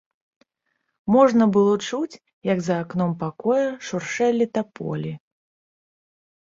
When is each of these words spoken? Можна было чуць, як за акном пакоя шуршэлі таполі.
Можна 1.15 1.47
было 1.57 1.73
чуць, 1.89 2.21
як 2.51 2.59
за 2.69 2.75
акном 2.85 3.11
пакоя 3.25 3.69
шуршэлі 3.91 4.45
таполі. 4.59 5.11